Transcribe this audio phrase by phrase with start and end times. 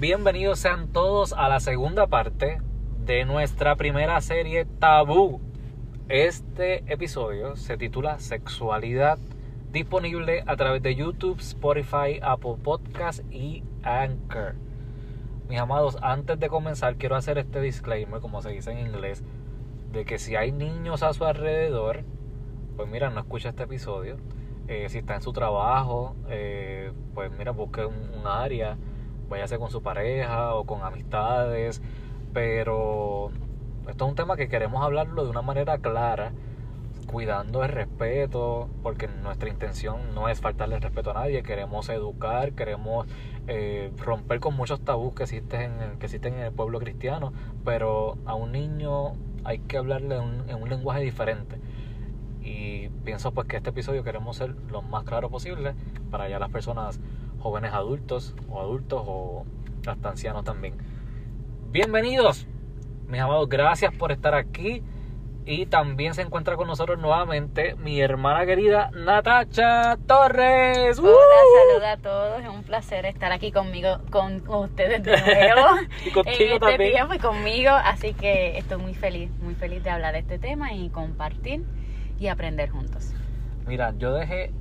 [0.00, 2.58] Bienvenidos sean todos a la segunda parte
[3.04, 5.40] de nuestra primera serie Tabú.
[6.08, 9.18] Este episodio se titula Sexualidad,
[9.70, 14.54] disponible a través de YouTube, Spotify, Apple Podcast y Anchor.
[15.50, 19.22] Mis amados, antes de comenzar quiero hacer este disclaimer, como se dice en inglés,
[19.92, 22.04] de que si hay niños a su alrededor,
[22.76, 24.16] pues mira, no escucha este episodio.
[24.68, 28.76] Eh, si está en su trabajo, eh, pues mira, busque un, un área
[29.32, 31.82] váyase con su pareja o con amistades,
[32.32, 33.30] pero
[33.88, 36.32] esto es un tema que queremos hablarlo de una manera clara,
[37.06, 43.06] cuidando el respeto, porque nuestra intención no es faltarle respeto a nadie, queremos educar, queremos
[43.48, 47.32] eh, romper con muchos tabús que existen, en el, que existen en el pueblo cristiano,
[47.64, 51.56] pero a un niño hay que hablarle en un, en un lenguaje diferente.
[52.42, 55.74] Y pienso pues que este episodio queremos ser lo más claro posible
[56.10, 57.00] para ya las personas
[57.38, 59.44] jóvenes adultos o adultos o
[59.86, 60.74] hasta ancianos también.
[61.70, 62.46] Bienvenidos,
[63.06, 64.82] mis amados, gracias por estar aquí.
[65.44, 71.00] Y también se encuentra con nosotros nuevamente mi hermana querida Natacha Torres.
[71.00, 71.10] Hola,
[71.68, 72.42] saludos a todos.
[72.42, 75.68] Es un placer estar aquí conmigo, con ustedes de nuevo.
[76.06, 76.92] y contigo en este también.
[76.92, 77.70] tiempo y conmigo.
[77.72, 81.64] Así que estoy muy feliz, muy feliz de hablar de este tema y compartir
[82.22, 83.12] y aprender juntos.
[83.66, 84.52] Mira, yo dejé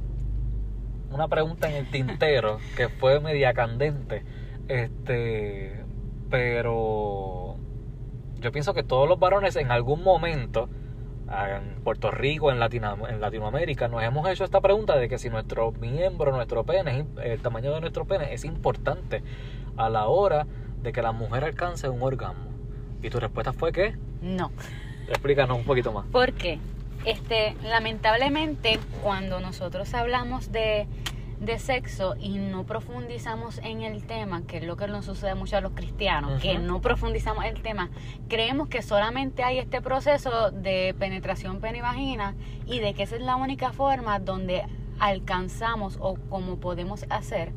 [1.12, 4.24] una pregunta en el tintero que fue media candente.
[4.68, 5.84] Este,
[6.30, 7.58] pero
[8.40, 10.70] yo pienso que todos los varones en algún momento
[11.30, 15.30] en Puerto Rico, en, Latino, en Latinoamérica, nos hemos hecho esta pregunta de que si
[15.30, 19.24] nuestro miembro, nuestro pene, el tamaño de nuestro pene es importante
[19.78, 20.48] a la hora
[20.82, 22.50] de que la mujer alcance un orgasmo.
[23.04, 23.96] ¿Y tu respuesta fue qué?
[24.22, 24.52] No.
[25.08, 26.06] Explícanos un poquito más.
[26.08, 26.60] ¿Por qué?
[27.06, 30.88] Este, lamentablemente, cuando nosotros hablamos de,
[31.40, 35.58] de sexo y no profundizamos en el tema, que es lo que nos sucede mucho
[35.58, 37.90] a los cristianos, que no profundizamos en el tema,
[38.30, 42.36] creemos que solamente hay este proceso de penetración pene y vagina
[42.68, 44.64] y de que esa es la única forma donde
[45.00, 47.52] alcanzamos o como podemos hacer,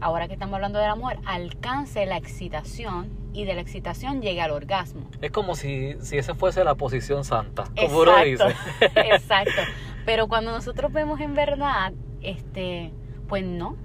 [0.00, 4.40] ahora que estamos hablando de la mujer, alcance la excitación y de la excitación llegue
[4.40, 5.08] al orgasmo.
[5.20, 8.44] Es como si, si esa fuese la posición santa, como uno dice.
[8.94, 9.62] Exacto.
[10.06, 11.92] Pero cuando nosotros vemos en verdad,
[12.22, 12.92] este,
[13.28, 13.76] pues no.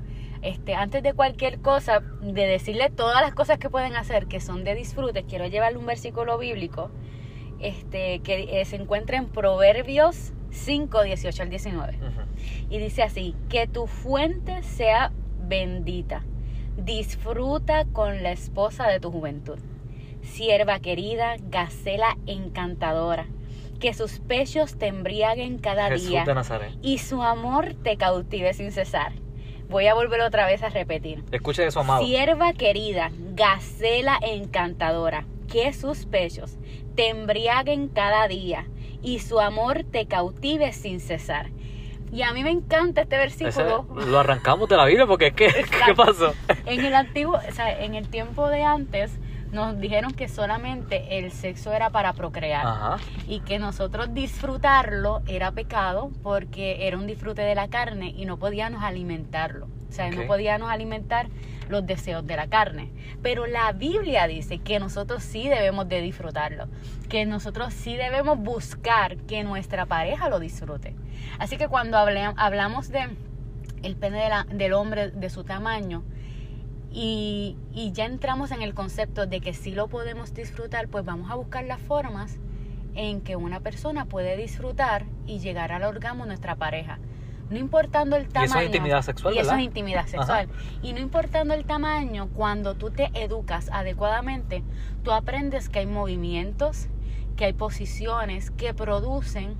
[0.42, 4.64] Este, antes de cualquier cosa, de decirle todas las cosas que pueden hacer que son
[4.64, 6.92] de disfrute, quiero llevarle un versículo bíblico
[7.60, 11.98] este, que se encuentra en Proverbios 5, 18 al 19.
[11.98, 12.22] Ujú.
[12.70, 15.12] Y dice así, que tu fuente sea
[15.44, 16.24] bendita.
[16.78, 19.60] Disfruta con la esposa de tu juventud.
[20.22, 23.28] Sierva querida, gacela encantadora.
[23.80, 26.72] Que sus pechos te embriaguen cada Jesús día de Nazaret.
[26.82, 29.14] y su amor te cautive sin cesar.
[29.70, 31.24] Voy a volver otra vez a repetir.
[31.32, 32.06] Escuche eso, amado.
[32.06, 36.58] Sierva querida, gacela encantadora, que sus pechos
[36.96, 38.68] te embriaguen cada día
[39.02, 41.50] y su amor te cautive sin cesar.
[42.14, 43.88] Y a mí me encanta este Ese- versículo.
[44.06, 45.48] lo arrancamos de la Biblia porque es que,
[45.86, 46.34] ¿qué pasó?
[46.66, 49.12] En el antiguo, o sea, en el tiempo de antes
[49.52, 52.98] nos dijeron que solamente el sexo era para procrear Ajá.
[53.28, 58.38] y que nosotros disfrutarlo era pecado porque era un disfrute de la carne y no
[58.38, 59.68] podíamos alimentarlo.
[59.94, 61.28] O sea, no podíamos alimentar
[61.70, 62.90] los deseos de la carne.
[63.22, 66.66] Pero la Biblia dice que nosotros sí debemos de disfrutarlo,
[67.10, 70.96] que nosotros sí debemos buscar que nuestra pareja lo disfrute.
[71.38, 73.08] Así que cuando hablamos de
[73.84, 76.04] el pene de la- del hombre, de su tamaño,
[76.92, 81.30] y, y ya entramos en el concepto de que sí lo podemos disfrutar, pues vamos
[81.32, 82.38] a buscar las formas
[82.96, 87.00] en que una persona puede disfrutar y llegar al orgasmo nuestra pareja.
[87.50, 88.52] No importando el Y tamaño.
[88.52, 90.48] eso es intimidad sexual, Y eso es intimidad sexual.
[90.82, 94.64] Y no importando el tamaño, cuando tú te educas adecuadamente,
[95.04, 96.88] tú aprendes que hay movimientos,
[97.36, 99.56] que hay posiciones que producen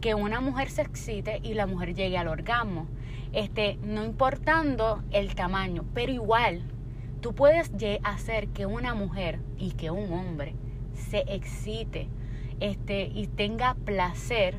[0.00, 2.86] que una mujer se excite y la mujer llegue al orgasmo.
[3.32, 6.62] Este, no importando el tamaño, pero igual
[7.20, 7.72] tú puedes
[8.02, 10.54] hacer que una mujer y que un hombre
[10.92, 12.08] se excite
[12.60, 14.58] este, y tenga placer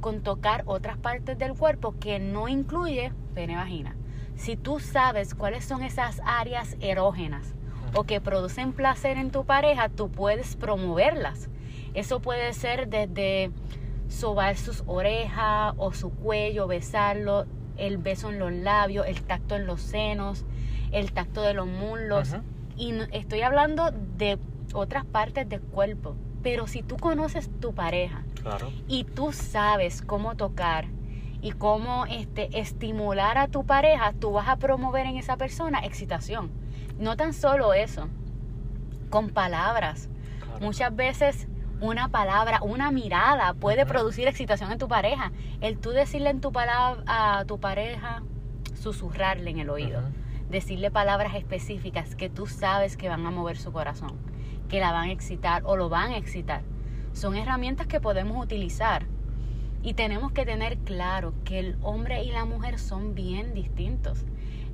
[0.00, 3.96] con tocar otras partes del cuerpo que no incluye pene vagina.
[4.36, 7.54] Si tú sabes cuáles son esas áreas erógenas
[7.94, 11.48] o que producen placer en tu pareja, tú puedes promoverlas.
[11.94, 13.50] Eso puede ser desde
[14.08, 17.46] sobar sus orejas o su cuello, besarlo,
[17.76, 20.44] el beso en los labios, el tacto en los senos,
[20.92, 22.36] el tacto de los muslos.
[22.76, 24.38] Y estoy hablando de
[24.72, 26.14] otras partes del cuerpo.
[26.42, 28.70] Pero si tú conoces tu pareja Claro.
[28.86, 30.86] y tú sabes cómo tocar
[31.42, 36.50] y cómo este, estimular a tu pareja, tú vas a promover en esa persona excitación.
[36.98, 38.08] No tan solo eso,
[39.10, 40.08] con palabras.
[40.40, 40.60] Claro.
[40.60, 41.48] Muchas veces
[41.80, 45.30] una palabra, una mirada puede producir excitación en tu pareja.
[45.60, 48.22] El tú decirle en tu palabra a tu pareja,
[48.74, 50.02] susurrarle en el oído,
[50.50, 54.16] decirle palabras específicas que tú sabes que van a mover su corazón,
[54.68, 56.62] que la van a excitar o lo van a excitar.
[57.12, 59.06] Son herramientas que podemos utilizar
[59.82, 64.24] y tenemos que tener claro que el hombre y la mujer son bien distintos.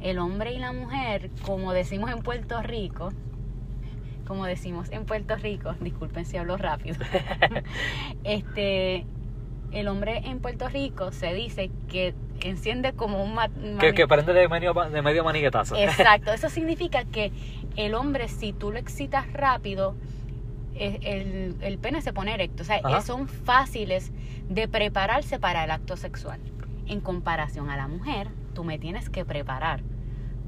[0.01, 3.11] El hombre y la mujer, como decimos en Puerto Rico,
[4.27, 6.97] como decimos en Puerto Rico, disculpen si hablo rápido,
[8.25, 9.07] este,
[9.71, 12.15] el hombre en Puerto Rico se dice que
[12.45, 13.37] enciende como un
[13.79, 15.77] Que, que prende de medio, de medio maniguetazo.
[15.77, 17.33] Exacto, eso significa que
[17.77, 19.97] el hombre, si tú lo excitas rápido,
[20.75, 22.63] eh, el, el pene se pone erecto.
[22.63, 23.01] O sea, Ajá.
[23.01, 24.13] son fáciles
[24.49, 26.41] de prepararse para el acto sexual.
[26.87, 29.81] En comparación a la mujer, tú me tienes que preparar.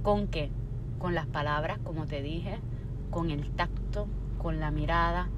[0.02, 0.50] ¿Con qué?
[0.99, 2.58] Con las palabras, como te dije,
[3.10, 4.06] con el tacto,
[4.38, 5.28] con la mirada,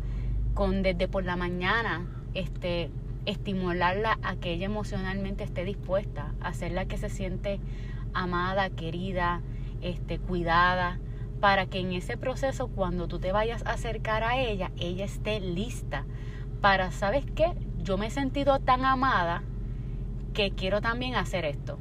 [0.54, 2.90] con desde por la mañana, este,
[3.28, 7.60] estimularla a que ella emocionalmente esté dispuesta, hacerla que se siente
[8.14, 9.42] amada, querida,
[9.82, 10.98] este, cuidada,
[11.40, 15.40] para que en ese proceso, cuando tú te vayas a acercar a ella, ella esté
[15.40, 16.04] lista
[16.60, 17.52] para, ¿sabes qué?
[17.78, 19.42] Yo me he sentido tan amada
[20.32, 21.78] que quiero también hacer esto.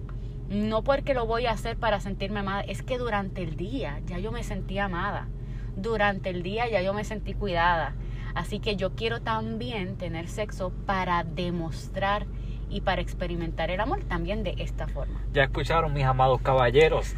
[0.49, 4.19] No porque lo voy a hacer para sentirme amada, es que durante el día ya
[4.19, 5.27] yo me sentí amada.
[5.75, 7.95] Durante el día ya yo me sentí cuidada.
[8.37, 12.27] Así que yo quiero también tener sexo para demostrar
[12.69, 15.19] y para experimentar el amor también de esta forma.
[15.33, 17.15] Ya escucharon, mis amados caballeros.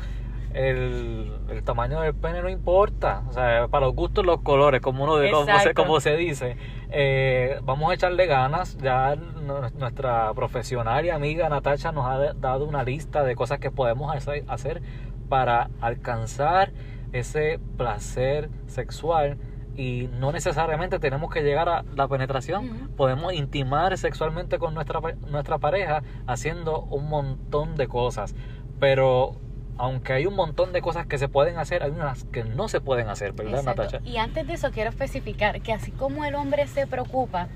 [0.54, 3.24] El, el tamaño del pene no importa.
[3.30, 6.56] O sea, para los gustos, los colores, como uno de como se, como se dice.
[6.90, 8.78] Eh, vamos a echarle ganas.
[8.78, 13.72] Ya nu- nuestra profesional y amiga Natacha nos ha dado una lista de cosas que
[13.72, 14.16] podemos
[14.48, 14.82] hacer
[15.28, 16.72] para alcanzar
[17.12, 19.38] ese placer sexual.
[19.80, 22.92] Y no necesariamente tenemos que llegar a la penetración.
[22.98, 25.00] Podemos intimar sexualmente con nuestra,
[25.30, 28.36] nuestra pareja haciendo un montón de cosas.
[28.82, 29.38] Pero
[29.78, 32.82] aunque hay un montón de cosas que se pueden hacer, hay unas que no se
[32.82, 34.00] pueden hacer, ¿verdad, Exacto.
[34.04, 37.48] Y antes de eso quiero especificar que así como el hombre se preocupa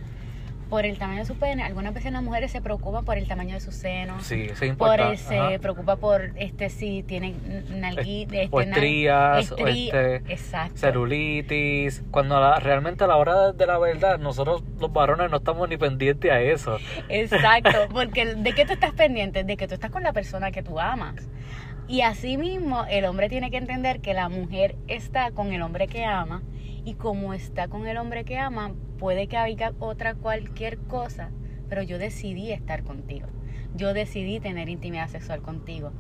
[0.74, 3.54] por el tamaño de su pene, algunas veces las mujeres se preocupan por el tamaño
[3.54, 4.24] de sus senos.
[4.26, 5.18] Sí, eso es Por importante.
[5.18, 7.36] se preocupa por este si tienen
[7.80, 10.76] nalguitas, o estrías, o estrí- este, exacto.
[10.78, 12.02] celulitis.
[12.10, 15.78] Cuando la- realmente a la hora de la verdad, nosotros los varones no estamos ni
[15.78, 16.80] pendientes a eso.
[17.08, 19.44] Exacto, porque ¿de qué tú estás pendiente?
[19.44, 21.14] De que tú estás con la persona que tú amas.
[21.94, 25.88] Y así mismo el hombre tiene que entender que la mujer está con el hombre
[25.88, 26.42] que ama
[26.84, 31.30] y como está con el hombre que ama, puede que haya otra cualquier cosa,
[31.70, 33.28] pero yo decidí estar contigo.
[33.76, 35.92] Yo decidí tener intimidad sexual contigo.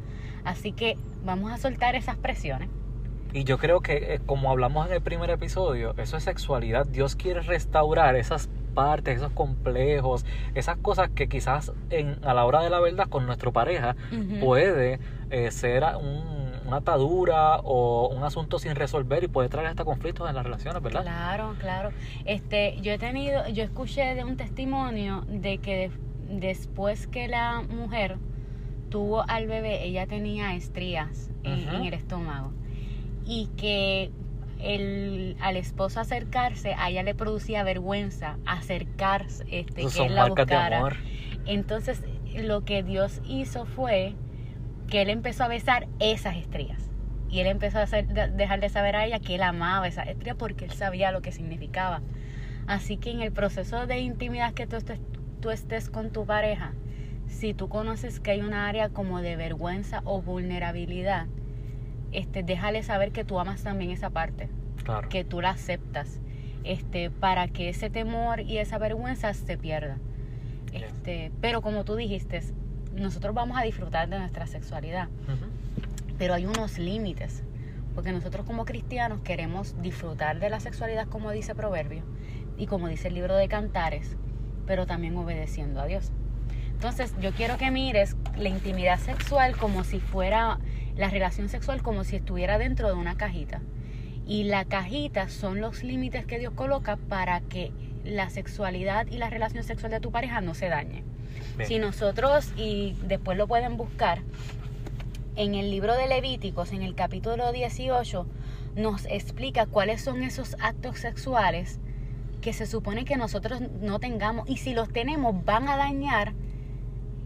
[0.44, 2.69] Así que vamos a soltar esas presiones.
[3.31, 6.88] Y yo creo que, eh, como hablamos en el primer episodio, eso es sexualidad.
[6.88, 10.25] Dios quiere restaurar esas partes, esos complejos,
[10.56, 13.95] esas cosas que quizás en, a la hora de la verdad con nuestra pareja
[14.42, 15.00] puede
[15.33, 20.30] eh, ser un- una atadura o un asunto sin resolver y puede traer hasta conflictos
[20.30, 21.01] en las relaciones, ¿verdad?
[21.01, 21.89] Claro, claro.
[22.25, 25.75] Este, yo he tenido, yo escuché de un testimonio de que
[26.30, 28.18] de- después que la mujer
[28.90, 32.52] tuvo al bebé, ella tenía estrías en, el estómago
[33.25, 34.11] y que
[34.59, 40.28] el, al esposo acercarse, a ella le producía vergüenza acercarse, este, que son él la
[40.30, 40.78] buscara.
[40.78, 40.95] amor.
[41.45, 42.02] Entonces,
[42.35, 44.16] lo que Dios hizo fue
[44.94, 46.78] que él empezó a besar esas estrías.
[47.28, 50.35] Y él empezó a hacer, de- dejarle saber a ella que él amaba esas estrías
[50.38, 52.04] porque él sabía lo que significaba.
[52.68, 55.00] Así que en el proceso de intimidad que tú estés,
[55.40, 56.73] tú estés con tu pareja,
[57.26, 61.26] si tú conoces que hay una área como de vergüenza o vulnerabilidad,
[62.12, 64.47] este, déjale saber que tú amas también esa parte
[64.83, 65.09] Claro.
[65.09, 66.19] que tú la aceptas
[66.64, 69.97] este para que ese temor y esa vergüenza se pierda
[70.71, 72.42] este pero como tú dijiste
[72.94, 75.09] nosotros vamos a disfrutar de nuestra sexualidad
[76.18, 77.44] pero hay unos límites
[77.95, 82.04] porque nosotros como cristianos queremos disfrutar de la sexualidad como dice Proverbio
[82.57, 84.16] y como dice el libro de Cantares
[84.66, 86.12] pero también obedeciendo a Dios.
[86.71, 90.59] Entonces yo quiero que mires la intimidad sexual como si fuera
[90.95, 93.62] la relación sexual como si estuviera dentro de una cajita.
[94.26, 97.71] Y la cajita son los límites que Dios coloca para que
[98.04, 101.04] la sexualidad y la relación sexual de tu pareja no se dañe.
[101.57, 101.68] Bien.
[101.68, 104.19] Si nosotros, y después lo pueden buscar,
[105.35, 108.25] en el libro de Levíticos, en el capítulo 18,
[108.75, 111.80] nos explica cuáles son esos actos sexuales
[112.42, 116.33] que se supone que nosotros no tengamos y si los tenemos van a dañar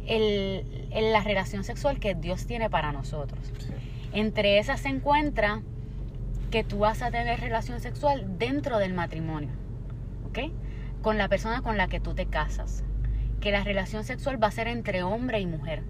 [0.05, 3.39] el, el- la relación sexual que Dios tiene para nosotros.
[3.59, 3.73] Sí.
[4.13, 5.61] Entre esas se encuentra
[6.51, 9.49] que tú vas a tener relación sexual dentro del matrimonio,
[10.29, 10.51] ¿ok?
[11.01, 12.83] Con la persona con la que tú te casas.
[13.47, 15.81] Que la relación sexual va a ser entre hombre y mujer.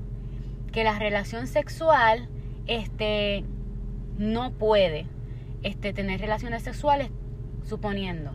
[0.71, 2.29] Que la relación sexual,
[2.67, 3.45] este,
[4.19, 5.07] no puede,
[5.63, 7.09] este, tener relaciones sexuales
[7.63, 8.29] suponiendo.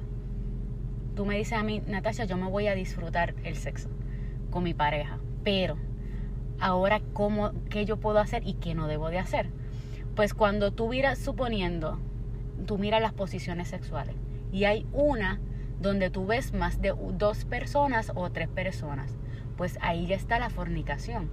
[1.14, 3.90] Tú me dices a mí, Natasha, yo me voy a disfrutar el sexo
[4.50, 5.76] con mi pareja, pero
[6.58, 9.50] ahora cómo, qué yo puedo hacer y qué no debo de hacer.
[10.16, 12.00] Pues cuando tú miras, suponiendo,
[12.66, 14.16] tú miras las posiciones sexuales
[14.50, 15.38] y hay una
[15.82, 19.16] donde tú ves más de dos personas o tres personas,
[19.56, 21.30] pues ahí ya está la fornicación,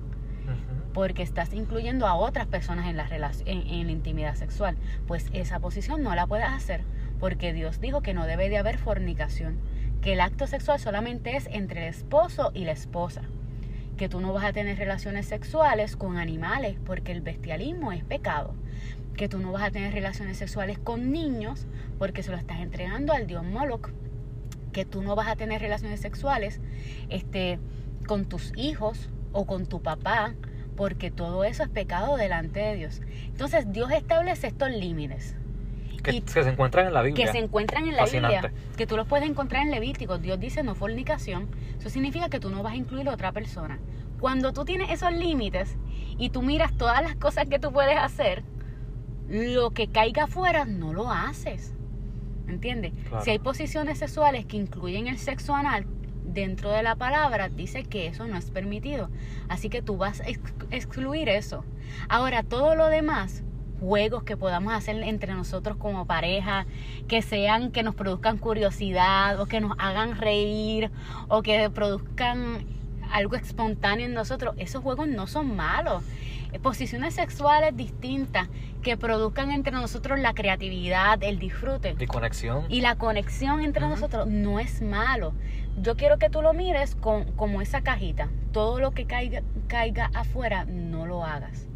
[0.94, 3.08] porque estás incluyendo a otras personas en la,
[3.46, 4.75] en la intimidad sexual.
[5.08, 6.82] Pues esa posición no la puedes hacer
[7.20, 9.58] porque Dios dijo que no debe de haber fornicación,
[10.01, 13.22] que el acto sexual solamente es entre el esposo y la esposa
[14.00, 18.56] que tú no vas a tener relaciones sexuales con animales porque el bestialismo es pecado,
[19.18, 23.12] que tú no vas a tener relaciones sexuales con niños porque se lo estás entregando
[23.12, 23.89] al dios Moloch,
[24.72, 26.60] que tú no vas a tener relaciones sexuales
[27.10, 27.60] este,
[28.08, 30.34] con tus hijos o con tu papá
[30.76, 33.02] porque todo eso es pecado delante de Dios.
[33.26, 35.36] Entonces Dios establece estos límites
[36.02, 37.26] Que, Y- que se encuentran en la Biblia.
[37.26, 38.48] que se encuentran en la Fascinante.
[38.48, 40.18] Biblia, que tú los puedes encontrar en Levítico.
[40.18, 41.50] Dios dice no fornicación.
[41.78, 43.80] Eso significa que tú no vas a incluir a otra persona.
[44.22, 45.76] Cuando tú tienes esos límites
[46.18, 48.44] y tú miras todas las cosas que tú puedes hacer,
[49.28, 51.74] lo que caiga afuera no lo haces.
[52.50, 52.94] ¿Entiendes?
[53.10, 53.24] Claro.
[53.24, 55.86] Si hay posiciones sexuales que incluyen el sexo anal,
[56.24, 59.10] dentro de la palabra dice que eso no es permitido.
[59.48, 61.65] Así que tú vas a ex- excluir eso.
[62.08, 63.44] Ahora, todo lo demás,
[63.79, 66.65] juegos que podamos hacer entre nosotros como pareja,
[67.08, 70.91] que sean, que nos produzcan curiosidad o que nos hagan reír
[71.29, 72.65] o que produzcan
[73.12, 76.03] algo espontáneo en nosotros, esos juegos no son malos.
[76.51, 78.48] Eh, Posiciones sexuales distintas
[78.82, 81.96] que produzcan entre nosotros la creatividad, el disfrute.
[82.00, 82.65] Y conexión.
[82.70, 85.34] Y la conexión entre nosotros no es malo.
[85.82, 88.29] Yo quiero que tú lo mires con, como esa cajita.
[88.51, 91.68] Todo lo que caiga, caiga afuera, no lo hagas.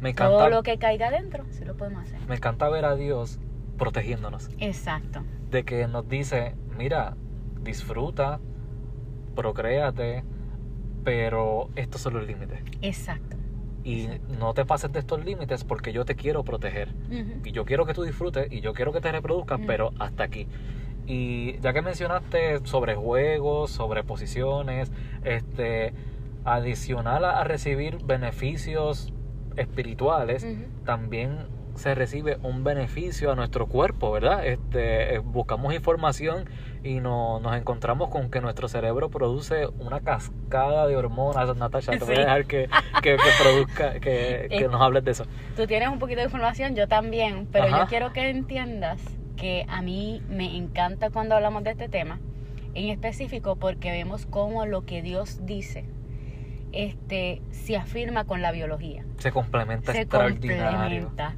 [0.00, 2.18] me Todo encanta, lo que caiga adentro, sí lo podemos hacer.
[2.28, 3.38] me encanta ver a Dios
[3.76, 4.48] protegiéndonos.
[4.58, 5.22] Exacto.
[5.50, 7.16] De que nos dice, mira,
[7.60, 8.40] disfruta,
[9.34, 10.24] procréate,
[11.04, 12.60] pero estos son los límites.
[12.80, 13.36] Exacto.
[13.84, 14.08] Y
[14.38, 16.88] no te pases de estos límites porque yo te quiero proteger.
[17.44, 20.46] Y yo quiero que tú disfrutes y yo quiero que te reproduzcas, pero hasta aquí.
[21.06, 24.92] Y ya que mencionaste sobre juegos, sobre posiciones,
[25.24, 25.94] este,
[26.44, 29.12] adicional a, a recibir beneficios
[29.56, 30.46] espirituales,
[30.84, 34.46] también se recibe un beneficio a nuestro cuerpo, ¿verdad?
[34.46, 36.44] Este, eh, buscamos información
[36.84, 41.56] y no- nos encontramos con que nuestro cerebro produce una cascada de hormonas.
[41.56, 42.68] Natasha, te voy a dejar que,
[43.02, 45.24] que, que produzca, que, que nos hables de eso.
[45.56, 47.80] Tú tienes un poquito de información, yo también, pero Ajá.
[47.80, 49.00] yo quiero que entiendas
[49.36, 52.18] que a mí me encanta cuando hablamos de este tema,
[52.74, 55.84] en específico porque vemos cómo lo que Dios dice
[56.72, 59.04] este, se afirma con la biología.
[59.18, 61.08] Se complementa Se extraordinario.
[61.08, 61.34] complementa.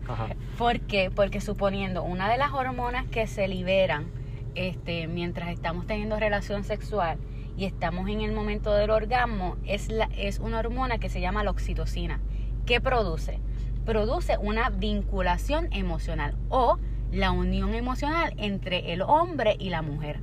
[0.57, 1.11] ¿Por qué?
[1.15, 4.07] Porque suponiendo una de las hormonas que se liberan
[4.55, 7.19] este, mientras estamos teniendo relación sexual
[7.57, 11.45] y estamos en el momento del orgasmo es, la, es una hormona que se llama
[11.45, 12.21] la oxitocina.
[12.67, 13.41] ¿Qué produce?
[13.85, 16.79] Produce una vinculación emocional o
[17.13, 20.21] la unión emocional entre el hombre y la mujer.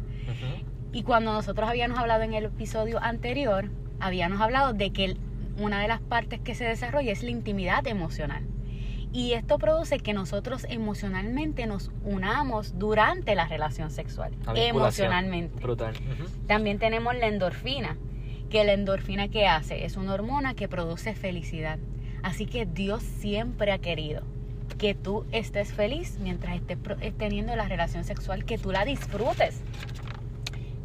[0.91, 3.69] Y cuando nosotros habíamos hablado en el episodio anterior,
[3.99, 5.15] habíamos hablado de que
[5.57, 8.43] una de las partes que se desarrolla es la intimidad emocional.
[9.13, 14.33] Y esto produce que nosotros emocionalmente nos unamos durante la relación sexual.
[14.45, 14.69] La.
[14.69, 15.59] Emocionalmente.
[15.61, 15.95] Brutal.
[16.47, 17.97] También tenemos la endorfina,
[18.49, 21.77] que la endorfina que hace es una hormona que produce felicidad.
[22.23, 24.23] Así que Dios siempre ha querido
[24.77, 29.61] que tú estés feliz mientras estés estés teniendo la relación sexual, que tú la disfrutes.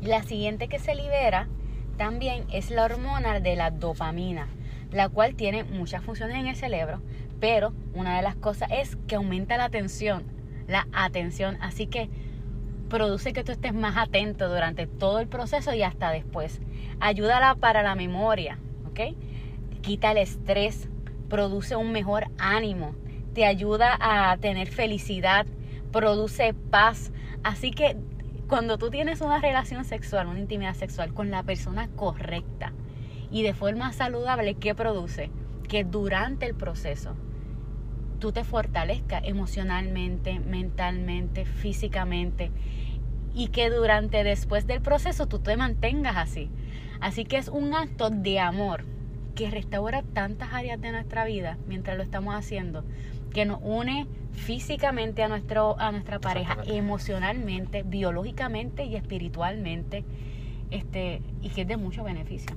[0.02, 1.48] La siguiente que se libera
[1.96, 4.48] también es la hormona de la dopamina,
[4.92, 7.00] la cual tiene muchas funciones en el cerebro,
[7.40, 10.24] pero una de las cosas es que aumenta la atención,
[10.66, 12.08] la atención, así que
[12.88, 16.60] produce que tú estés más atento durante todo el proceso y hasta después.
[17.00, 19.16] Ayúdala para la memoria, ¿ok?
[19.82, 20.88] Quita el estrés,
[21.28, 22.94] produce un mejor ánimo,
[23.34, 25.46] te ayuda a tener felicidad,
[25.92, 27.12] produce paz.
[27.42, 27.96] Así que
[28.48, 32.72] cuando tú tienes una relación sexual, una intimidad sexual con la persona correcta
[33.30, 35.30] y de forma saludable, ¿qué produce?
[35.68, 37.14] Que durante el proceso
[38.18, 42.50] tú te fortalezcas emocionalmente, mentalmente, físicamente
[43.34, 46.50] y que durante después del proceso tú te mantengas así.
[47.00, 48.84] Así que es un acto de amor
[49.34, 52.84] que restaura tantas áreas de nuestra vida mientras lo estamos haciendo,
[53.32, 60.04] que nos une físicamente a, nuestro, a nuestra pareja, emocionalmente, biológicamente y espiritualmente,
[60.70, 62.56] este, y que es de mucho beneficio.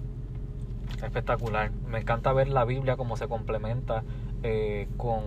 [1.03, 1.71] Espectacular.
[1.87, 4.03] Me encanta ver la Biblia cómo se complementa
[4.43, 5.21] eh, con,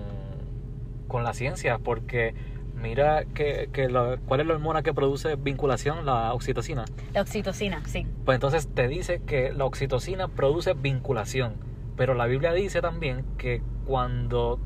[1.08, 2.34] con la ciencia, porque
[2.74, 6.84] mira que, que la- cuál es la hormona que produce vinculación, la oxitocina.
[7.14, 8.06] La oxitocina, sí.
[8.24, 11.54] Pues entonces te dice que la oxitocina produce vinculación,
[11.96, 14.58] pero la Biblia dice también que cuando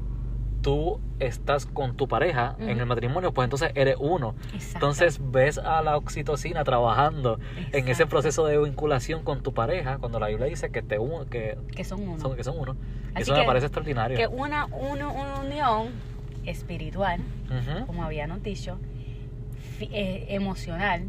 [0.67, 2.81] tú estás con tu pareja en Ujú.
[2.81, 4.35] el matrimonio, pues entonces eres uno.
[4.53, 4.71] Exacto.
[4.79, 8.09] Entonces ves a la oxitocina trabajando en ese Exacto.
[8.09, 11.85] proceso de vinculación con tu pareja, cuando la Biblia dice que te un- que que
[11.85, 12.19] son uno.
[12.19, 12.73] son, que son uno.
[13.15, 14.17] Así Eso me que- parece extraordinario.
[14.19, 15.91] que una, una, una unión
[16.45, 17.87] espiritual, Ujú.
[17.87, 18.77] como habíamos dicho,
[19.81, 21.05] eh, emocional,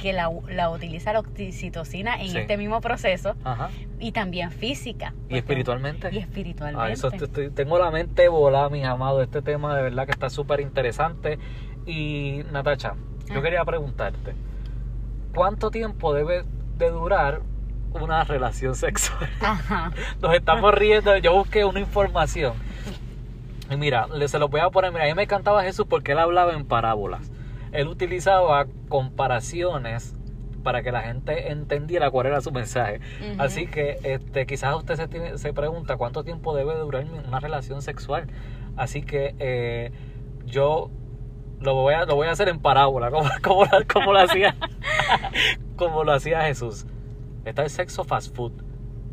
[0.00, 2.38] que la, la utiliza la oxitocina en Sí.
[2.38, 3.70] este mismo proceso, Ajá.
[3.98, 5.12] y también física.
[5.28, 6.08] Y espiritualmente.
[6.12, 6.92] Y Ah, espiritualmente.
[6.92, 9.22] eso te- te- tengo la mente volada, mis amados.
[9.22, 11.38] Este tema de verdad que está súper interesante.
[11.86, 12.94] Y Natacha,
[13.32, 13.42] yo Ah.
[13.42, 14.34] quería preguntarte,
[15.34, 16.44] ¿cuánto tiempo debe
[16.78, 17.42] de durar
[17.92, 19.28] una relación sexual?
[19.40, 19.92] Ajá.
[20.22, 22.54] Nos estamos riendo, yo busqué una información.
[23.70, 26.18] Y mira, se lo voy a poner, mira, a mí me encantaba Jesús porque él
[26.18, 27.30] hablaba en parábolas.
[27.72, 30.14] Él utilizaba comparaciones
[30.62, 33.00] para que la gente entendiera cuál era su mensaje.
[33.38, 37.80] Así que este, quizás usted se, tiene- se pregunta cuánto tiempo debe durar una relación
[37.82, 38.26] sexual.
[38.76, 39.90] Así que eh,
[40.46, 40.90] yo
[41.60, 44.54] lo voy, a, lo voy a hacer en parábola, como, como, como lo hacía,
[45.76, 46.86] como lo hacía Jesús.
[47.44, 48.52] Está el sexo fast food,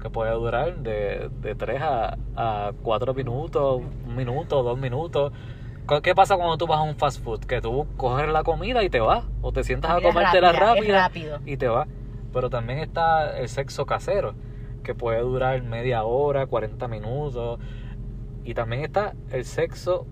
[0.01, 5.31] que puede durar de, de 3 a, a 4 minutos, un minuto, dos minutos.
[5.87, 7.39] ¿Qué- ¿Qué pasa cuando tú vas a un fast food?
[7.41, 11.01] Que tú coges la comida y te vas, o te sientas a comértela rápida, rápida
[11.03, 11.41] rápido.
[11.45, 11.87] y te vas.
[12.31, 14.35] Pero también está el sexo casero,
[14.83, 17.59] que puede durar media hora, 40 minutos.
[18.43, 20.07] Y también está el sexo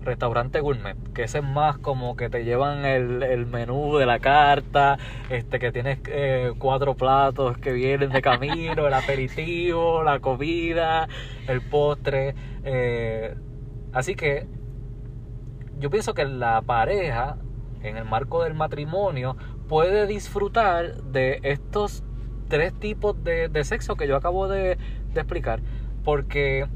[0.00, 4.20] restaurante gourmet, que ese es más como que te llevan el, el menú de la
[4.20, 4.98] carta,
[5.28, 11.08] este que tienes eh, cuatro platos que vienen de camino, el aperitivo, la comida,
[11.46, 12.36] el postre.
[12.62, 13.34] eh,
[13.92, 14.48] así que
[15.78, 17.36] yo pienso que la pareja,
[17.82, 19.36] en el marco del matrimonio,
[19.68, 22.02] puede disfrutar de estos
[22.48, 24.78] tres tipos de, de sexo que yo acabo de,
[25.12, 25.60] de explicar.
[26.04, 26.66] Porque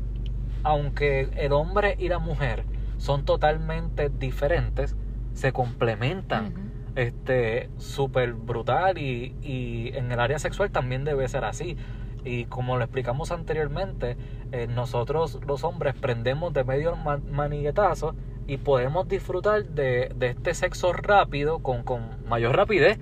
[0.62, 2.65] aunque el hombre y la mujer
[2.99, 4.97] son totalmente diferentes,
[5.33, 11.77] se complementan este súper brutal y, y en el área sexual también debe ser así
[12.24, 14.16] y como lo explicamos anteriormente
[14.52, 18.14] eh, nosotros los hombres prendemos de medio ma- maniguetazo
[18.46, 22.98] y podemos disfrutar de, de este sexo rápido con, con mayor rapidez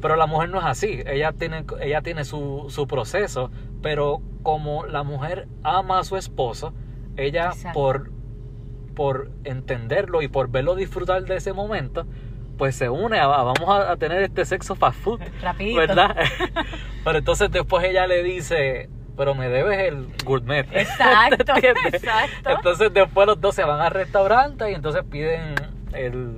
[0.00, 3.50] pero la mujer no es así ella tiene ella tiene su, su proceso
[3.82, 6.72] pero como la mujer ama a su esposo
[7.16, 7.78] ella Exacto.
[7.78, 8.10] por
[8.94, 12.04] por entenderlo y por verlo disfrutar de ese momento,
[12.62, 15.78] pues se une a, vamos a, a tener este sexo fast food, Rapidito.
[15.78, 16.14] ¿verdad?
[17.04, 20.64] pero entonces después ella le dice, pero me debes el gourmet.
[20.72, 22.50] Exacto, exacto.
[22.50, 25.56] Entonces después los dos se van al restaurante y entonces piden
[25.92, 26.36] el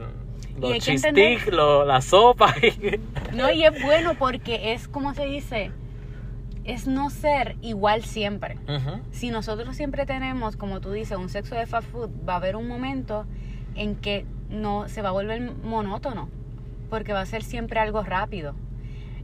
[1.52, 2.98] los la sopa y
[3.36, 5.72] No, y es bueno porque es como se dice,
[6.64, 8.56] es no ser igual siempre.
[9.10, 12.56] Si nosotros siempre tenemos, como tú dices, un sexo de fast food, va a haber
[12.56, 13.26] un momento
[13.74, 16.28] en que no se va a volver monótono,
[16.90, 18.54] porque va a ser siempre algo rápido.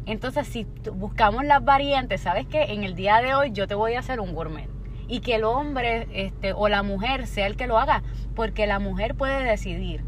[0.07, 3.95] Entonces, si buscamos las variantes, sabes que en el día de hoy yo te voy
[3.95, 4.69] a hacer un gourmet
[5.09, 8.03] y que el hombre este, o la mujer sea el que lo haga,
[8.35, 10.05] porque la mujer puede decidir.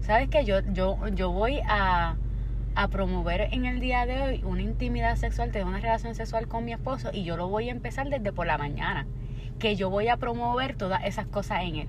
[0.00, 0.44] ¿Sabes qué?
[0.44, 2.16] Yo, yo, yo voy a,
[2.74, 6.64] a promover en el día de hoy una intimidad sexual, tener una relación sexual con
[6.64, 9.06] mi esposo y yo lo voy a empezar desde por la mañana.
[9.58, 11.88] Que yo voy a promover todas esas cosas en él.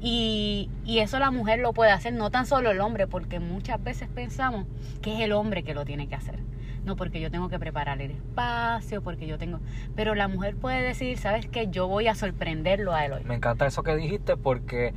[0.00, 3.82] Y, y eso la mujer lo puede hacer, no tan solo el hombre, porque muchas
[3.82, 4.66] veces pensamos
[5.00, 6.38] que es el hombre que lo tiene que hacer.
[6.84, 9.58] No, porque yo tengo que preparar el espacio, porque yo tengo...
[9.96, 11.66] Pero la mujer puede decir, ¿sabes qué?
[11.68, 13.24] Yo voy a sorprenderlo a él hoy.
[13.24, 14.94] Me encanta eso que dijiste porque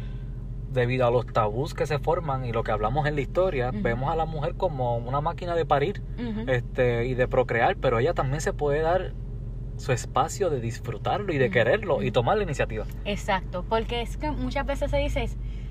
[0.72, 4.12] debido a los tabús que se forman y lo que hablamos en la historia, vemos
[4.12, 6.04] a la mujer como una máquina de parir
[6.46, 9.14] este, y de procrear, pero ella también se puede dar
[9.80, 12.86] su espacio de disfrutarlo y de quererlo y tomar la iniciativa.
[13.06, 15.30] Exacto, porque es que muchas veces se dice,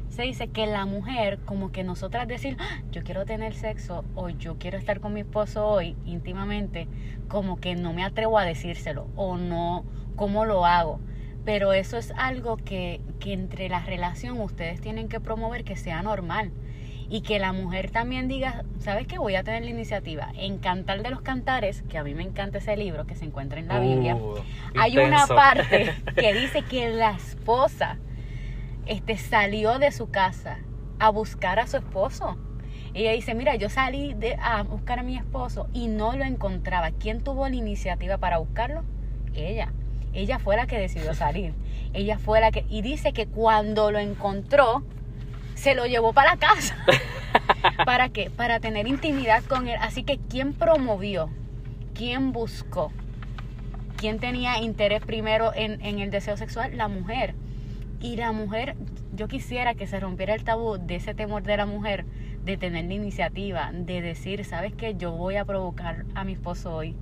[0.09, 4.31] se dice que la mujer, como que nosotras decir, "Ah, yo quiero tener sexo o
[4.31, 6.89] yo quiero estar con mi esposo hoy íntimamente,
[7.29, 9.85] como que no me atrevo a decírselo o no,
[10.17, 11.01] ¿cómo lo hago?
[11.45, 16.03] Pero eso es algo que, que entre la relación ustedes tienen que promover que sea
[16.03, 16.51] normal
[17.11, 19.19] y que la mujer también diga, ¿sabes qué?
[19.19, 20.31] Voy a tener la iniciativa.
[20.37, 23.59] En Cantar de los Cantares, que a mí me encanta ese libro que se encuentra
[23.59, 24.37] en la Biblia, Uh,
[24.79, 27.99] hay una parte que dice que la esposa
[28.87, 30.59] este, salió de su casa
[30.99, 32.37] a buscar a su esposo.
[32.95, 36.91] Ella dice, mira, yo salí de, a buscar a mi esposo y no lo encontraba.
[36.91, 38.83] ¿Quién tuvo la iniciativa para buscarlo?
[39.35, 39.73] Ella.
[40.15, 41.55] Ella fue la que decidió salir.
[41.93, 42.65] Ella fue la que...
[42.69, 44.83] Y dice que cuando lo encontró,
[45.59, 46.77] se lo llevó para la casa.
[47.85, 48.31] ¿Para qué?
[48.31, 49.77] Para tener intimidad con él.
[49.81, 51.31] Así que, ¿quién promovió?
[51.95, 52.93] ¿Quién buscó?
[53.97, 56.77] ¿Quién tenía interés primero en, en el deseo sexual?
[56.77, 57.35] La mujer.
[58.01, 58.77] Y la mujer,
[59.13, 62.05] yo quisiera que se rompiera el tabú de ese temor de la mujer,
[62.45, 64.95] de tener la iniciativa, de decir, ¿sabes qué?
[64.95, 66.95] Yo voy a provocar a mi esposo hoy.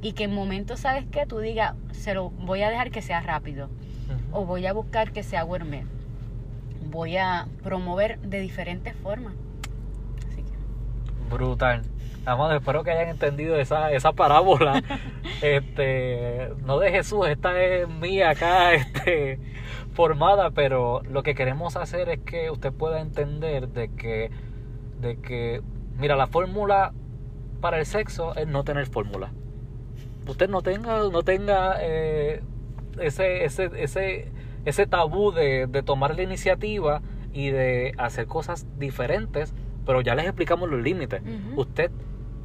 [0.00, 1.26] Y que en momentos, ¿sabes qué?
[1.26, 3.68] Tú digas, se lo voy a dejar que sea rápido.
[4.30, 5.84] O voy a buscar que sea gourmet.
[6.90, 9.34] Voy a promover de diferentes formas.
[10.28, 11.82] Así que, Brutal.
[12.26, 14.82] Amado, espero que hayan entendido esa, esa parábola.
[15.42, 19.38] este, no de Jesús, esta es mía acá, este,
[19.94, 24.30] formada, pero lo que queremos hacer es que usted pueda entender de que,
[25.00, 25.62] de que,
[25.96, 26.92] mira, la fórmula
[27.60, 29.32] para el sexo es no tener fórmula.
[30.26, 32.42] Usted no tenga, no tenga eh,
[33.00, 34.32] ese, ese, ese,
[34.64, 39.54] ese tabú de, de tomar la iniciativa y de hacer cosas diferentes,
[39.86, 41.22] pero ya les explicamos los límites.
[41.56, 41.90] Usted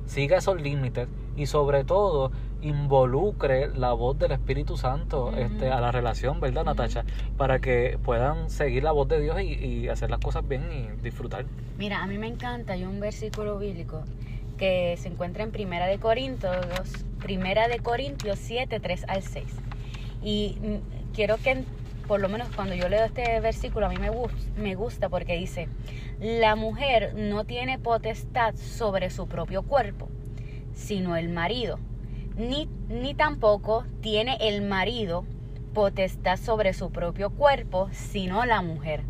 [0.06, 5.92] siga esos límites y sobre todo involucre la voz del Espíritu Santo este, a la
[5.92, 6.72] relación, ¿verdad, Ujú.
[6.72, 7.06] Natacha?
[7.38, 11.02] Para que puedan seguir la voz de Dios y, y hacer las cosas bien y
[11.04, 11.46] disfrutar.
[11.78, 14.04] Mira, a mí me encanta, hay un versículo bíblico
[14.58, 19.46] que se encuentra en Primera de Corintios, Primera de Corintios 7, 3 al 6.
[20.24, 21.64] Y mm, quiero que,
[22.08, 25.36] por lo menos cuando yo leo este versículo, a mí me, gus- me gusta porque
[25.36, 25.68] dice,
[26.20, 30.08] la mujer no tiene potestad sobre su propio cuerpo,
[30.74, 31.80] sino el marido.
[32.38, 35.26] Ni, ni tampoco tiene el marido
[35.74, 39.04] potestad sobre su propio cuerpo, sino la mujer.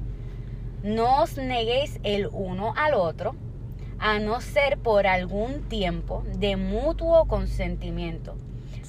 [0.83, 3.35] No os neguéis el uno al otro,
[3.97, 8.35] a no ser por algún tiempo de mutuo consentimiento,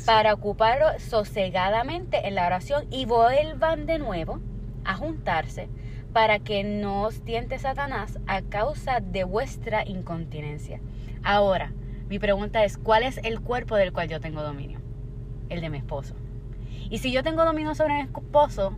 [0.07, 4.39] para ocuparos sosegadamente en la oración y vuelvan de nuevo
[4.85, 5.69] a juntarse,
[6.13, 10.81] para que no os tiente Satanás a causa de vuestra incontinencia.
[11.25, 11.73] Ahora,
[12.09, 14.81] mi pregunta es, ¿cuál es el cuerpo del cual yo tengo dominio?
[15.49, 16.15] El de mi esposo.
[16.89, 18.77] Y si yo tengo dominio sobre mi esposo,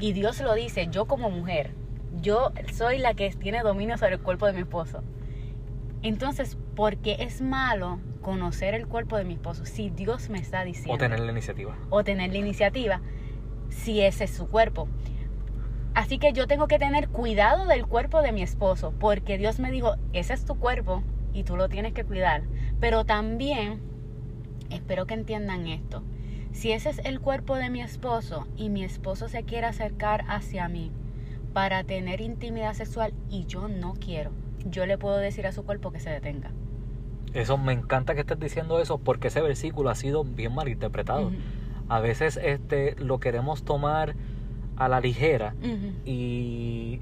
[0.00, 1.70] y Dios lo dice, yo como mujer,
[2.20, 5.04] yo soy la que tiene dominio sobre el cuerpo de mi esposo.
[6.02, 10.64] Entonces, ¿por qué es malo conocer el cuerpo de mi esposo si Dios me está
[10.64, 10.94] diciendo?
[10.94, 11.76] O tener la iniciativa.
[11.90, 13.00] o tener la iniciativa
[13.68, 14.88] si ese es su cuerpo.
[15.94, 19.70] Así que yo tengo que tener cuidado del cuerpo de mi esposo, porque Dios me
[19.70, 21.02] dijo, ese es tu cuerpo
[21.34, 22.42] y tú lo tienes que cuidar.
[22.80, 23.80] Pero también,
[24.70, 26.02] espero que entiendan esto,
[26.50, 30.68] si ese es el cuerpo de mi esposo y mi esposo se quiere acercar hacia
[30.68, 30.90] mí
[31.52, 34.32] para tener intimidad sexual y yo no quiero,
[34.66, 36.50] yo le puedo decir a su cuerpo que se detenga.
[37.34, 41.30] Eso me encanta que estés diciendo eso porque ese versículo ha sido bien mal interpretado.
[41.88, 44.14] A veces este lo queremos tomar
[44.76, 45.54] a la ligera
[46.04, 47.00] y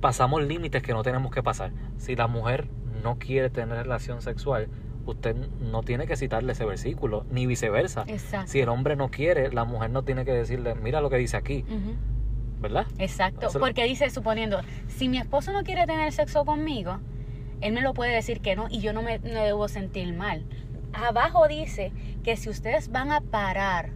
[0.00, 1.72] pasamos límites que no tenemos que pasar.
[1.96, 2.68] Si la mujer
[3.02, 4.68] no quiere tener relación sexual,
[5.06, 8.04] usted no tiene que citarle ese versículo, ni viceversa.
[8.08, 8.50] Exacto.
[8.50, 11.36] Si el hombre no quiere, la mujer no tiene que decirle, mira lo que dice
[11.36, 11.64] aquí.
[12.60, 12.86] ¿Verdad?
[12.98, 16.98] Exacto, porque dice, suponiendo, si mi esposo no quiere tener sexo conmigo,
[17.60, 20.44] él me lo puede decir que no y yo no me no debo sentir mal.
[20.92, 21.92] Abajo dice
[22.22, 23.90] que si ustedes van a parar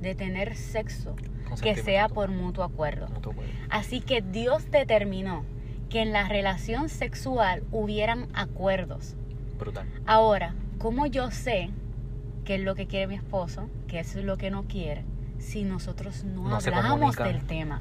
[0.00, 1.16] de tener sexo,
[1.62, 3.08] que sea por mutuo acuerdo.
[3.08, 3.52] Mutuo acuerdo.
[3.70, 5.44] Así que Dios determinó
[5.88, 9.14] que en la relación sexual hubieran acuerdos.
[9.58, 9.86] Brutal.
[10.06, 11.70] Ahora, ¿cómo yo sé
[12.44, 15.04] qué es lo que quiere mi esposo, qué es lo que no quiere,
[15.38, 17.80] si nosotros no, hablamos del tema?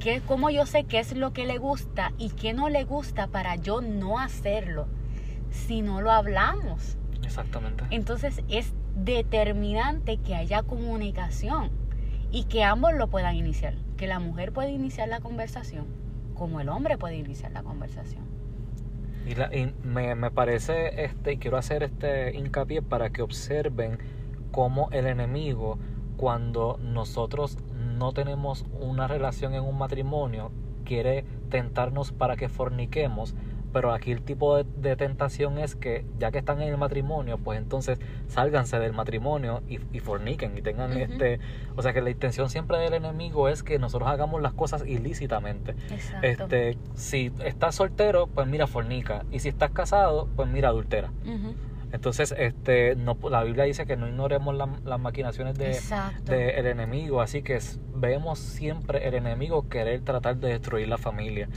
[0.00, 3.26] ¿Qué, ¿Cómo yo sé qué es lo que le gusta y qué no le gusta
[3.28, 4.86] para yo no hacerlo
[5.50, 6.96] si no lo hablamos?
[7.22, 7.84] Exactamente.
[7.90, 11.70] Entonces es determinante que haya comunicación
[12.32, 15.86] y que ambos lo puedan iniciar, que la mujer puede iniciar la conversación
[16.34, 18.24] como el hombre puede iniciar la conversación.
[19.26, 23.98] Y, la- y me, me parece, este, y quiero hacer este hincapié para que observen
[24.50, 25.78] cómo el enemigo,
[26.16, 27.58] cuando nosotros
[28.00, 30.50] no tenemos una relación en un matrimonio,
[30.86, 33.34] quiere tentarnos para que forniquemos,
[33.74, 37.36] pero aquí el tipo de, de tentación es que ya que están en el matrimonio,
[37.36, 41.40] pues entonces sálganse del matrimonio y, y forniquen y tengan este,
[41.76, 45.72] o sea que la intención siempre del enemigo es que nosotros hagamos las cosas ilícitamente.
[45.90, 46.26] Exacto.
[46.26, 51.12] Este, si estás soltero, pues mira fornica, y si estás casado, pues mira adultera.
[51.92, 56.30] Entonces, este, no, la Biblia dice que no ignoremos la- las maquinaciones de, Exacto.
[56.32, 57.58] del enemigo, así que
[57.94, 61.48] vemos siempre el enemigo querer tratar de destruir la familia.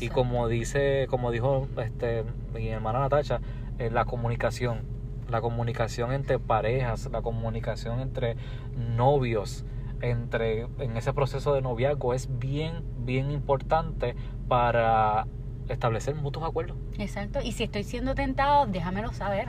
[0.00, 3.40] Y como dice, como dijo este mi hermana Natacha,
[3.78, 4.82] eh, la comunicación,
[5.30, 8.36] la comunicación entre parejas, la comunicación entre
[8.76, 9.64] novios,
[10.02, 14.14] entre en ese proceso de noviazgo es bien, bien importante
[14.48, 15.26] para
[15.68, 16.76] establecer mutuos acuerdos.
[16.98, 17.40] Exacto.
[17.42, 19.48] Y si estoy siendo tentado, déjamelo saber.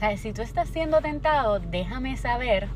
[0.00, 2.68] Sea, si tú estás siendo tentado, déjame saber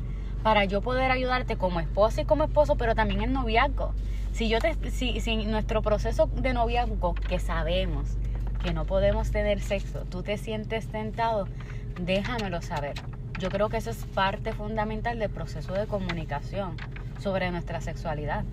[0.43, 3.95] para yo poder ayudarte como esposa y como esposo, pero también en noviazgo.
[4.31, 8.15] Si yo te, si, si nuestro proceso de noviazgo, que sabemos
[8.63, 11.47] que no podemos tener sexo, tú te sientes tentado,
[11.99, 12.93] déjamelo saber.
[13.39, 16.77] Yo creo que eso es parte fundamental del proceso de comunicación
[17.19, 18.43] sobre nuestra sexualidad.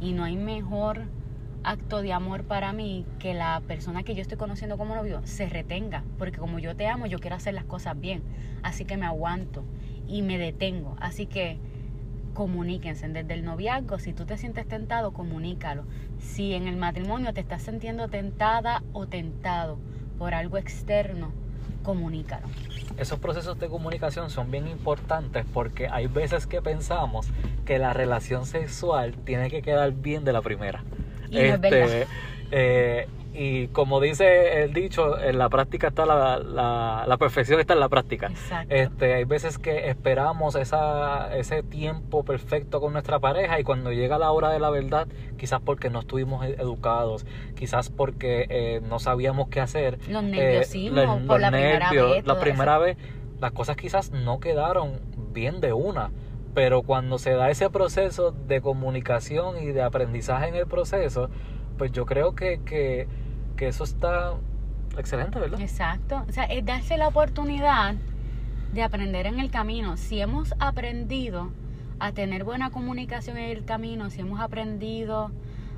[0.00, 1.06] Y no hay mejor
[1.64, 5.48] acto de amor para mí que la persona que yo estoy conociendo como novio se
[5.48, 8.22] retenga, porque como yo te amo, yo quiero hacer las cosas bien,
[8.62, 9.64] así que me aguanto
[10.08, 11.58] y me detengo, así que
[12.34, 15.84] comuníquense desde el noviazgo, si tú te sientes tentado, comunícalo.
[16.18, 19.78] Si en el matrimonio te estás sintiendo tentada o tentado
[20.18, 21.32] por algo externo,
[21.82, 22.46] comunícalo.
[22.96, 27.28] Esos procesos de comunicación son bien importantes porque hay veces que pensamos
[27.64, 30.84] que la relación sexual tiene que quedar bien de la primera.
[31.32, 32.06] Y no es verdad.
[32.50, 37.72] eh, y como dice el dicho, en la práctica está la, la, la perfección está
[37.72, 38.26] en la práctica.
[38.26, 38.74] Exacto.
[38.74, 44.18] Este, hay veces que esperamos esa, ese tiempo perfecto con nuestra pareja y cuando llega
[44.18, 47.24] la hora de la verdad, quizás porque no estuvimos e- educados,
[47.56, 52.10] quizás porque eh, no sabíamos qué hacer, Los eh, los- por los la primera nervios,
[52.12, 52.26] vez.
[52.26, 52.80] la primera eso.
[52.82, 52.96] vez,
[53.40, 55.00] las cosas quizás no quedaron
[55.32, 56.10] bien de una,
[56.54, 61.30] pero cuando se da ese proceso de comunicación y de aprendizaje en el proceso,
[61.78, 63.08] pues yo creo que, que,
[63.56, 64.34] que eso está
[64.98, 65.60] excelente, ¿verdad?
[65.60, 66.24] Exacto.
[66.28, 67.94] O sea, es darse la oportunidad
[68.72, 69.96] de aprender en el camino.
[69.96, 71.50] Si hemos aprendido
[71.98, 75.30] a tener buena comunicación en el camino, si hemos aprendido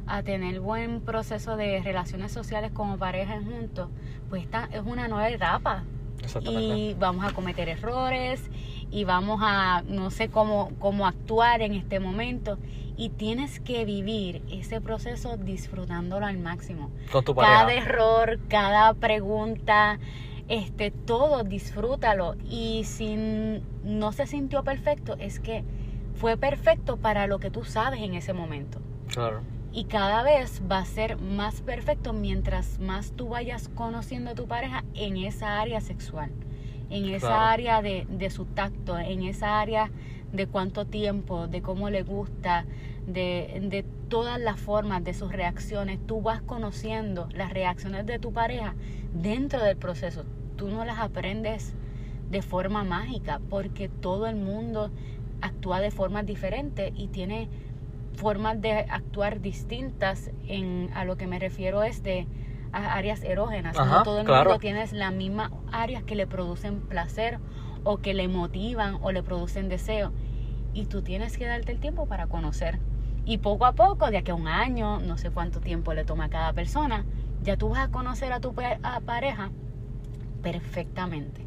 [0.06, 3.88] a tener buen proceso de relaciones sociales como pareja juntos,
[4.28, 5.84] pues esta es una nueva etapa.
[6.22, 6.76] Exactamente.
[6.76, 8.50] Y vamos a cometer errores
[8.90, 12.58] y vamos a no sé cómo, cómo actuar en este momento.
[12.96, 17.60] Y tienes que vivir ese proceso disfrutándolo al máximo Con tu pareja.
[17.60, 19.98] cada error, cada pregunta,
[20.48, 22.36] este, todo disfrútalo.
[22.48, 23.16] Y si
[23.82, 25.64] no se sintió perfecto, es que
[26.14, 28.78] fue perfecto para lo que tú sabes en ese momento.
[29.08, 29.40] Claro.
[29.72, 34.46] Y cada vez va a ser más perfecto mientras más tú vayas conociendo a tu
[34.46, 36.30] pareja en esa área sexual,
[36.90, 37.52] en esa Claro.
[37.52, 39.90] área de, de su tacto, en esa área
[40.32, 42.66] de cuánto tiempo, de cómo le gusta,
[43.06, 45.98] de, de todas las formas, de sus reacciones.
[46.06, 48.74] Tú vas conociendo las reacciones de tu pareja
[49.12, 50.24] dentro del proceso.
[50.56, 51.74] Tú no las aprendes
[52.30, 54.90] de forma mágica porque todo el mundo
[55.40, 57.48] actúa de formas diferentes y tiene
[58.14, 62.26] formas de actuar distintas en a lo que me refiero es de
[62.76, 63.76] áreas erógenas.
[63.78, 64.50] Ajá, no todo el claro.
[64.50, 67.38] mundo tiene las mismas áreas que le producen placer
[67.84, 70.12] o que le motivan o le producen deseo.
[70.72, 72.78] Y tú tienes que darte el tiempo para conocer.
[73.24, 76.24] Y poco a poco de aquí a un año no sé cuánto tiempo le toma
[76.24, 77.04] a cada persona
[77.42, 79.50] ya tú vas a conocer a tu a pareja
[80.42, 81.46] perfectamente.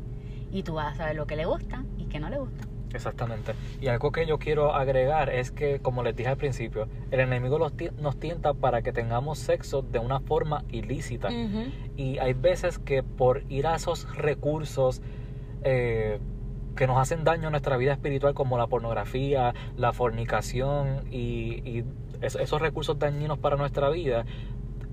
[0.51, 3.53] Y tú vas a saber lo que le gusta y que no le gusta Exactamente.
[3.81, 7.57] Y algo que yo quiero agregar es que, como les dije al principio, el enemigo
[7.59, 11.29] los nos tienta para que tengamos sexo de una forma ilícita.
[11.97, 15.01] Y hay veces que por ir a esos recursos
[15.63, 16.19] eh,
[16.75, 21.83] que nos hacen daño a nuestra vida espiritual, como la pornografía, la fornicación y, y
[22.21, 24.25] es- esos recursos dañinos para nuestra vida,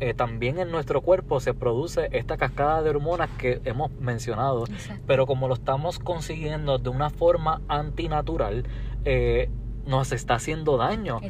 [0.05, 5.03] eh, también en nuestro cuerpo se produce esta cascada de hormonas que hemos mencionado Exacto.
[5.07, 8.67] pero como lo estamos consiguiendo de una forma antinatural,
[9.07, 9.49] eh,
[9.87, 11.21] nos está haciendo daño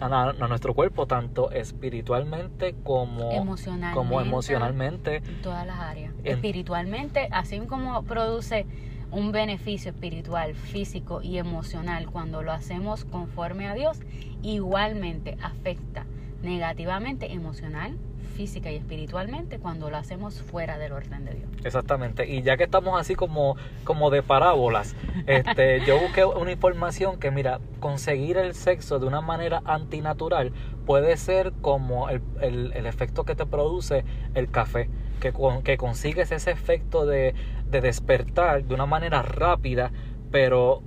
[0.00, 5.16] a, nuestro cuerpo, tanto espiritualmente como, emocionalmente, como emocionalmente.
[5.16, 6.14] en todas las áreas.
[6.22, 8.64] En- Espiritualmente, así como produce
[9.10, 13.98] un beneficio espiritual, físico y emocional cuando lo hacemos conforme a Dios,
[14.44, 16.06] igualmente afecta
[16.42, 17.96] negativamente emocional,
[18.40, 21.50] física y espiritualmente cuando lo hacemos fuera del orden de Dios.
[21.62, 22.26] Exactamente.
[22.26, 27.30] Y ya que estamos así como, como de parábolas, este, yo busqué una información que,
[27.30, 30.52] mira, conseguir el sexo de una manera antinatural
[30.86, 34.88] puede ser como el, el- el efecto que te produce el café.
[35.20, 37.34] que, con- que consigues ese efecto de,
[37.70, 39.92] de despertar de una manera rápida,
[40.30, 40.80] pero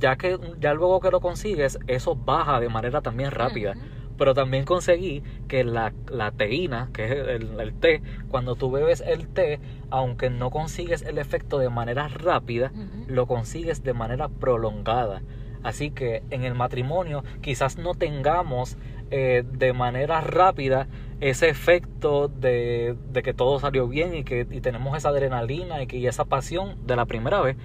[0.00, 3.74] ya que ya luego que lo consigues, eso baja de manera también rápida.
[4.18, 9.00] Pero también conseguí que la, la teína, que es el, el té, cuando tú bebes
[9.00, 12.72] el té, aunque no consigues el efecto de manera rápida,
[13.06, 15.22] lo consigues de manera prolongada.
[15.62, 18.76] Así que en el matrimonio quizás no tengamos
[19.10, 20.86] eh, de manera rápida
[21.20, 25.86] ese efecto de, de que todo salió bien y que y tenemos esa adrenalina y,
[25.86, 27.56] que, y esa pasión de la primera vez.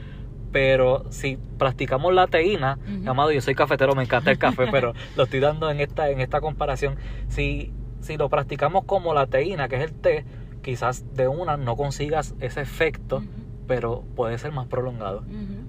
[0.54, 3.10] Pero si practicamos la teína, Ujú.
[3.10, 6.22] amado, yo soy cafetero, me encanta el café, pero lo estoy dando en esta, en
[6.22, 6.96] esta comparación.
[7.28, 10.26] Si, si lo practicamos como la teína, que es el té,
[10.62, 13.24] quizás de una no consigas ese efecto,
[13.68, 15.24] pero puede ser más prolongado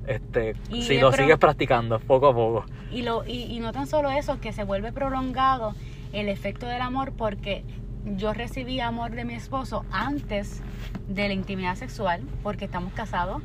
[0.07, 3.87] este Y si lo sigues practicando poco a poco Y, lo, y, y no tan
[3.87, 5.75] solo eso, que se vuelve prolongado
[6.13, 7.65] el efecto del amor porque
[8.05, 10.63] yo recibí amor de mi esposo antes
[11.09, 13.43] de la intimidad sexual porque estamos casados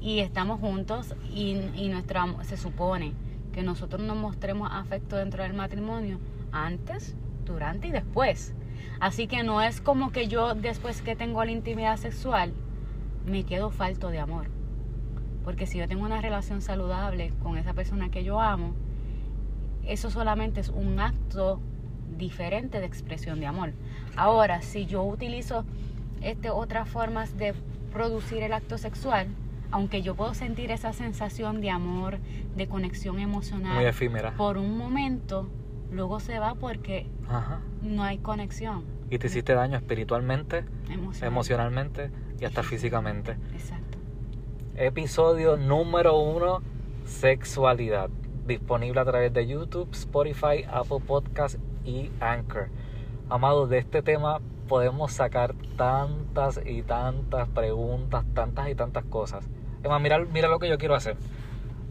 [0.00, 3.14] y estamos juntos y, y nuestro se supone
[3.52, 6.18] que nosotros nos mostremos afecto dentro del matrimonio
[6.52, 8.54] antes, durante y después.
[9.00, 12.52] Así que no es como que yo después que tengo la intimidad sexual
[13.24, 14.46] me quedo falto de amor.
[15.44, 18.74] Porque si yo tengo una relación saludable con esa persona que yo amo,
[19.86, 21.60] eso solamente es un acto
[22.16, 23.72] diferente de expresión de amor.
[24.16, 25.64] Ahora, si yo utilizo
[26.22, 27.54] este, otras formas de
[27.92, 29.28] producir el acto sexual,
[29.70, 32.18] aunque yo puedo sentir esa sensación de amor,
[32.56, 35.48] de conexión muy emocional efímera por un momento,
[35.90, 37.60] luego se va porque Ajá.
[37.82, 41.28] no hay conexión y te hiciste daño espiritualmente emocional.
[41.32, 43.98] emocionalmente y hasta físicamente Exacto.
[44.76, 46.60] episodio número uno
[47.04, 48.10] sexualidad
[48.46, 52.68] disponible a través de YouTube Spotify Apple Podcast y Anchor
[53.28, 59.48] amado de este tema podemos sacar tantas y tantas preguntas tantas y tantas cosas
[59.82, 61.16] Emma, mira, mira lo que yo quiero hacer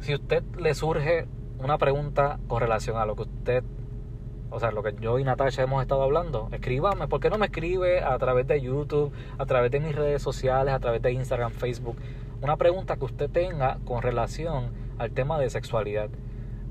[0.01, 1.25] si a usted le surge
[1.59, 3.63] una pregunta con relación a lo que usted,
[4.51, 7.07] o sea, lo que yo y Natasha hemos estado hablando, escríbame.
[7.07, 10.73] ¿Por qué no me escribe a través de YouTube, a través de mis redes sociales,
[10.73, 11.97] a través de Instagram, Facebook?
[12.41, 16.09] Una pregunta que usted tenga con relación al tema de sexualidad.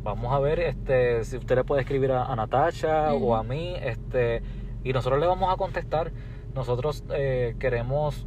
[0.03, 3.75] Vamos a ver este, si usted le puede escribir a, a Natasha o a mí,
[3.83, 4.43] este,
[4.85, 6.13] y nosotros le vamos a contestar.
[6.55, 8.27] Nosotros eh, queremos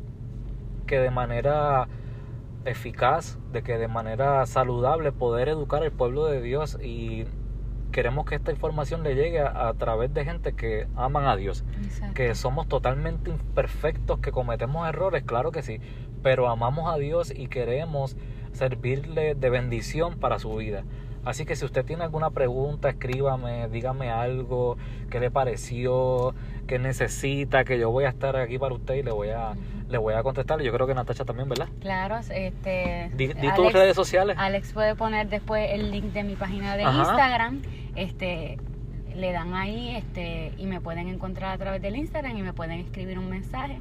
[0.86, 1.88] que de manera
[2.66, 7.26] eficaz, de que de manera saludable poder educar al pueblo de Dios y
[7.92, 11.64] queremos que esta información le llegue a, a través de gente que aman a Dios,
[11.84, 12.14] Exacto.
[12.14, 15.80] que somos totalmente imperfectos, que cometemos errores, claro que sí,
[16.22, 18.18] pero amamos a Dios y queremos
[18.52, 20.84] servirle de bendición para su vida.
[21.28, 24.78] Así que si usted tiene alguna pregunta, escríbame, dígame algo,
[25.10, 26.34] qué le pareció,
[26.68, 29.54] qué necesita, que yo voy a estar aquí para usted y le voy a,
[29.90, 30.62] le voy a contestar.
[30.62, 31.68] Yo creo que Natasha también, ¿verdad?
[31.82, 33.12] Claro, este.
[33.16, 34.38] Di, di Alex- tus redes sociales.
[34.40, 37.00] Alex puede poner después el link de mi página de Ajá.
[37.00, 37.62] Instagram.
[37.96, 38.58] Este,
[39.16, 42.80] le dan ahí, este, y me pueden encontrar a través del Instagram y me pueden
[42.80, 43.80] escribir un mensaje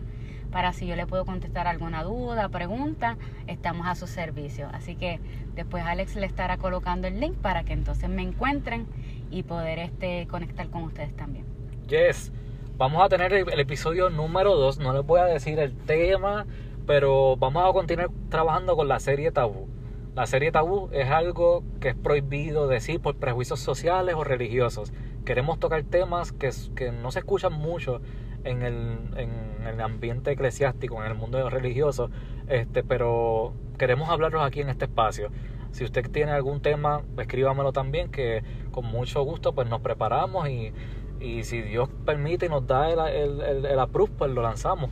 [0.51, 4.69] para si yo le puedo contestar alguna duda, pregunta, estamos a su servicio.
[4.73, 5.21] Así que
[5.55, 8.87] después Alex le estará colocando el link para que entonces me encuentren
[9.31, 11.45] y poder este conectar con ustedes también.
[11.89, 12.33] Yes.
[12.79, 14.81] Vamos a tener el, episodio número 2.
[14.81, 16.47] No les voy a decir el tema,
[16.87, 19.67] pero vamos a continuar trabajando con la serie Tabú.
[20.15, 24.93] La serie Tabú es algo que es prohibido decir por prejuicios sociales o religiosos.
[25.25, 28.01] Queremos tocar temas que, que no se escuchan mucho
[28.45, 32.11] en el, en el ambiente eclesiástico, en el mundo religioso,
[32.49, 35.31] este, pero queremos hablarlos aquí en este espacio.
[35.73, 40.73] Si usted tiene algún tema, escríbamelo también, que con mucho gusto pues nos preparamos y,
[41.21, 43.79] y si Dios permite y nos da el, el, el, el
[44.17, 44.91] pues lo lanzamos.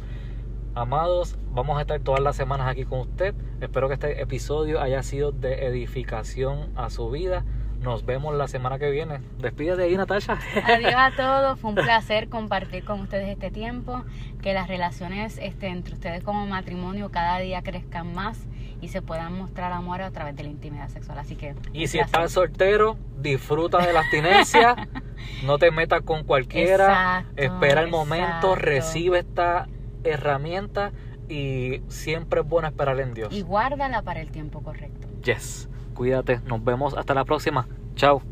[0.74, 3.34] Amados, vamos a estar todas las semanas aquí con usted.
[3.60, 7.44] Espero que este episodio haya sido de edificación a su vida.
[7.84, 9.20] Nos vemos la semana que viene.
[9.38, 10.38] Despídete ahí, Natasha.
[10.64, 14.02] Adiós a todos, fue un placer compartir con ustedes este tiempo,
[14.40, 18.38] que las relaciones este, entre ustedes como matrimonio cada día crezcan más
[18.80, 21.18] y se puedan mostrar amor a través de la intimidad sexual.
[21.18, 22.06] Así que Y si placer.
[22.06, 24.88] estás soltero, disfruta de la abstinencia.
[25.44, 27.20] no te metas con cualquiera.
[27.20, 28.54] Exacto, espera el momento, exacto.
[28.56, 29.68] recibe esta
[30.04, 30.92] herramienta
[31.28, 33.32] y siempre es bueno esperar en Dios.
[33.32, 35.06] y guárdala para el tiempo correcto.
[35.22, 35.68] Yes.
[35.94, 36.40] Cuídate.
[36.46, 37.66] Nos vemos hasta la próxima.
[37.94, 38.22] Chao.